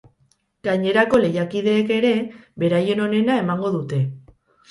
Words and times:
Gainerako 0.67 1.19
lehiakideek 1.25 1.93
ere, 1.97 2.13
beraien 2.65 3.05
onena 3.05 3.39
emango 3.45 3.73
dute. 3.79 4.01